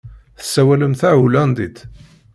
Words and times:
Tessawalem 0.39 0.93
tahulandit? 0.99 1.77